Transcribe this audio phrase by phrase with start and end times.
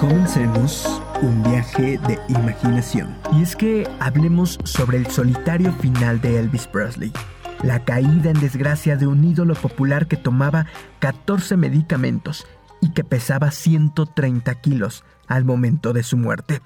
[0.00, 3.14] Comencemos un viaje de imaginación.
[3.34, 7.12] Y es que hablemos sobre el solitario final de Elvis Presley.
[7.62, 10.64] La caída en desgracia de un ídolo popular que tomaba
[11.00, 12.46] 14 medicamentos
[12.80, 16.62] y que pesaba 130 kilos al momento de su muerte.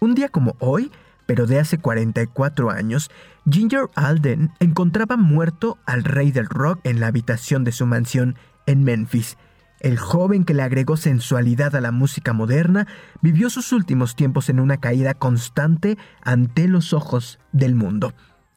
[0.00, 0.90] Un día como hoy,
[1.26, 3.10] pero de hace 44 años,
[3.46, 8.84] Ginger Alden encontraba muerto al rey del rock en la habitación de su mansión en
[8.84, 9.36] Memphis.
[9.84, 12.86] El joven que le agregó sensualidad a la música moderna
[13.20, 18.14] vivió sus últimos tiempos en una caída constante ante los ojos del mundo.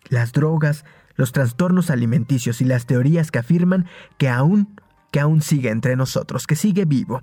[0.07, 0.85] Las drogas,
[1.17, 3.87] los trastornos alimenticios y las teorías que afirman
[4.17, 4.79] que aún,
[5.11, 7.21] que aún sigue entre nosotros, que sigue vivo.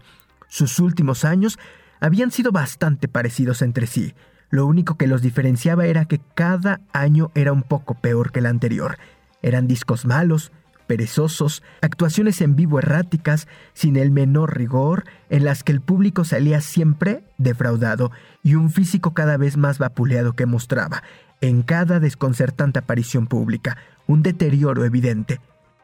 [0.48, 1.58] Sus últimos años
[1.98, 4.12] habían sido bastante parecidos entre sí.
[4.50, 8.46] Lo único que los diferenciaba era que cada año era un poco peor que el
[8.46, 8.98] anterior.
[9.40, 10.52] Eran discos malos,
[10.84, 16.60] perezosos, actuaciones en vivo erráticas, sin el menor rigor, en las que el público salía
[16.60, 18.10] siempre defraudado
[18.42, 21.02] y un físico cada vez más vapuleado que mostraba,
[21.40, 23.76] en cada desconcertante aparición pública,
[24.06, 25.40] un deterioro evidente.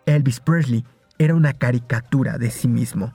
[0.06, 0.84] Elvis Presley
[1.18, 3.12] era una caricatura de sí mismo.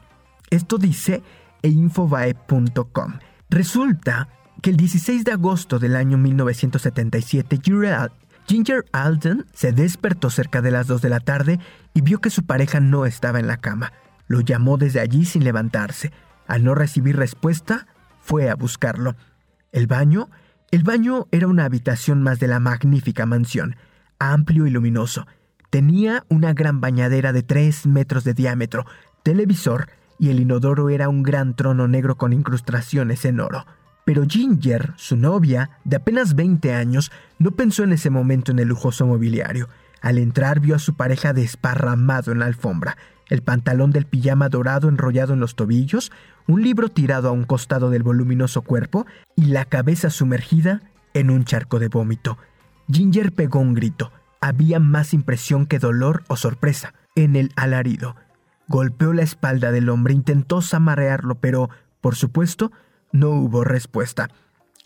[0.50, 1.24] Esto dice
[1.64, 3.14] infobae.com.
[3.50, 4.30] Resulta
[4.62, 7.60] que el 16 de agosto del año 1977,
[8.48, 11.60] Ginger Alden se despertó cerca de las 2 de la tarde
[11.94, 13.92] y vio que su pareja no estaba en la cama.
[14.28, 16.12] Lo llamó desde allí sin levantarse.
[16.48, 17.88] Al no recibir respuesta,
[18.22, 19.16] fue a buscarlo.
[19.72, 20.30] El baño,
[20.72, 23.76] el baño era una habitación más de la magnífica mansión,
[24.20, 25.26] amplio y luminoso.
[25.72, 28.86] Tenía una gran bañadera de 3 metros de diámetro,
[29.24, 33.66] televisor y el inodoro era un gran trono negro con incrustaciones en oro.
[34.06, 38.68] Pero Ginger, su novia, de apenas 20 años, no pensó en ese momento en el
[38.68, 39.68] lujoso mobiliario.
[40.00, 42.98] Al entrar vio a su pareja desparramado en la alfombra,
[43.30, 46.12] el pantalón del pijama dorado enrollado en los tobillos,
[46.48, 50.84] un libro tirado a un costado del voluminoso cuerpo y la cabeza sumergida
[51.16, 52.38] en un charco de vómito.
[52.92, 54.12] Ginger pegó un grito.
[54.40, 58.16] Había más impresión que dolor o sorpresa en el alarido.
[58.68, 61.72] Golpeó la espalda del hombre, intentó zamarrearlo, pero,
[62.02, 62.72] por supuesto,
[63.16, 64.30] no hubo respuesta.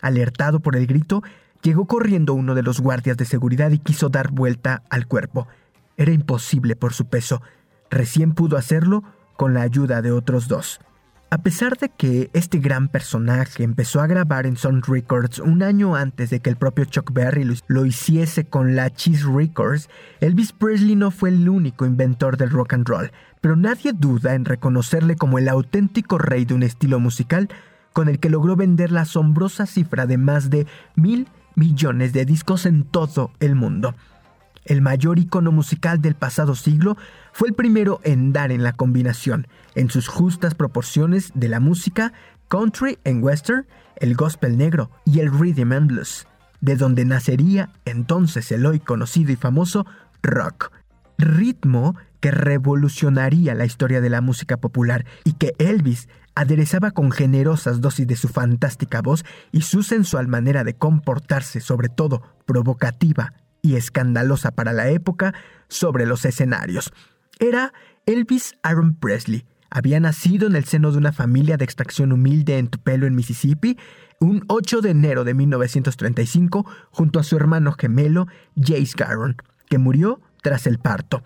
[0.00, 1.22] Alertado por el grito,
[1.62, 5.46] llegó corriendo uno de los guardias de seguridad y quiso dar vuelta al cuerpo.
[5.96, 7.42] Era imposible por su peso.
[7.90, 9.04] Recién pudo hacerlo
[9.36, 10.80] con la ayuda de otros dos.
[11.32, 15.94] A pesar de que este gran personaje empezó a grabar en Sun Records un año
[15.94, 19.88] antes de que el propio Chuck Berry lo hiciese con la Cheese Records,
[20.20, 24.44] Elvis Presley no fue el único inventor del rock and roll, pero nadie duda en
[24.44, 27.48] reconocerle como el auténtico rey de un estilo musical
[27.92, 32.66] con el que logró vender la asombrosa cifra de más de mil millones de discos
[32.66, 33.94] en todo el mundo.
[34.64, 36.96] El mayor icono musical del pasado siglo
[37.32, 42.12] fue el primero en dar en la combinación, en sus justas proporciones de la música
[42.48, 46.26] country en western, el gospel negro y el rhythm and blues,
[46.60, 49.86] de donde nacería entonces el hoy conocido y famoso
[50.22, 50.70] rock.
[51.20, 57.80] Ritmo que revolucionaría la historia de la música popular y que Elvis aderezaba con generosas
[57.80, 63.76] dosis de su fantástica voz y su sensual manera de comportarse, sobre todo provocativa y
[63.76, 65.34] escandalosa para la época,
[65.68, 66.92] sobre los escenarios.
[67.38, 67.72] Era
[68.06, 69.46] Elvis Aaron Presley.
[69.70, 73.78] Había nacido en el seno de una familia de extracción humilde en Tupelo, en Mississippi,
[74.18, 78.26] un 8 de enero de 1935, junto a su hermano gemelo,
[78.56, 79.36] Jace Garon,
[79.68, 81.22] que murió tras el parto.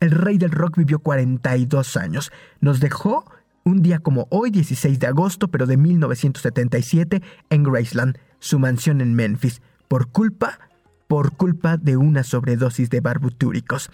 [0.00, 2.32] El rey del rock vivió 42 años.
[2.60, 3.24] Nos dejó
[3.64, 9.14] un día como hoy, 16 de agosto, pero de 1977, en Graceland, su mansión en
[9.14, 10.58] Memphis, por culpa,
[11.06, 13.90] por culpa de una sobredosis de barbitúricos.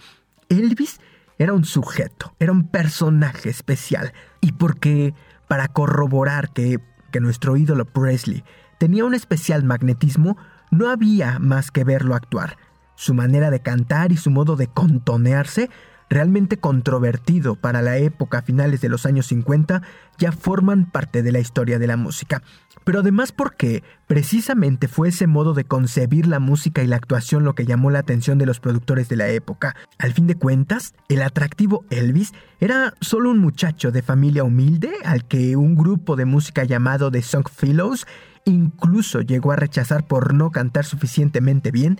[0.49, 0.99] Elvis
[1.37, 5.13] era un sujeto, era un personaje especial, y porque,
[5.47, 6.79] para corroborar que,
[7.11, 8.43] que nuestro ídolo Presley
[8.79, 10.37] tenía un especial magnetismo,
[10.71, 12.57] no había más que verlo actuar.
[12.97, 15.69] Su manera de cantar y su modo de contonearse
[16.09, 19.81] realmente controvertido para la época finales de los años 50,
[20.17, 22.41] ya forman parte de la historia de la música.
[22.83, 27.55] Pero además porque precisamente fue ese modo de concebir la música y la actuación lo
[27.55, 29.75] que llamó la atención de los productores de la época.
[29.97, 35.25] Al fin de cuentas, el atractivo Elvis era solo un muchacho de familia humilde al
[35.25, 38.07] que un grupo de música llamado The Song Fellows
[38.45, 41.99] incluso llegó a rechazar por no cantar suficientemente bien.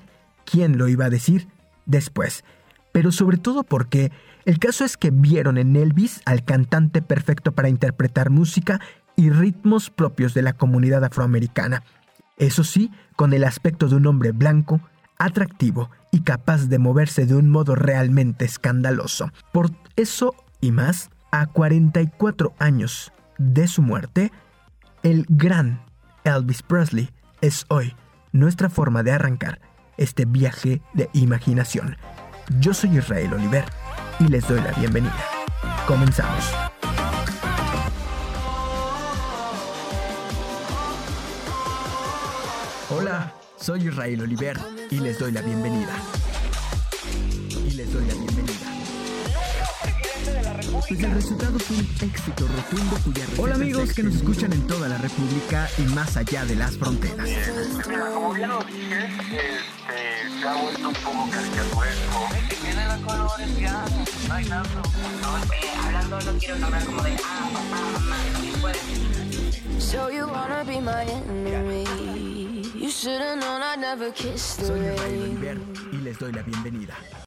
[0.50, 1.50] ¿Quién lo iba a decir?
[1.86, 2.46] Después,
[2.94, 4.12] pero sobre todo porque
[4.46, 8.80] el caso es que vieron en Elvis al cantante perfecto para interpretar música
[9.18, 11.84] y ritmos propios de la comunidad afroamericana.
[12.38, 14.80] Eso sí, con el aspecto de un hombre blanco,
[15.18, 19.32] atractivo y capaz de moverse de un modo realmente escandaloso.
[19.52, 24.32] Por eso y más, a 44 años de su muerte,
[25.04, 25.82] El gran
[26.24, 27.10] Elvis Presley
[27.42, 27.96] es hoy
[28.32, 29.60] nuestra forma de arrancar
[29.98, 31.98] este viaje de imaginación.
[32.60, 33.66] Yo soy Israel Oliver
[34.20, 35.16] y les doy la bienvenida.
[35.88, 36.52] Comenzamos.
[42.90, 44.58] Hola, soy Israel Oliver
[44.90, 45.94] y les doy la bienvenida.
[50.88, 54.88] Pues el resultado fue un éxito rotundo cuya Hola amigos que nos escuchan en toda
[54.88, 57.30] la República y más allá de las fronteras.
[58.14, 62.30] Como bien lo dije, este, se ha vuelto un poco caricaturesco.
[62.50, 63.86] Que tiene los colores ya,
[64.30, 64.82] bailando.
[65.22, 68.78] No, eh, hablando no quiero como de ah, papá, mamá, después.
[69.80, 71.84] So you wanna be my enemy?
[72.76, 74.80] You should've known I never kissed the Soy
[75.92, 76.96] y les doy la bienvenida.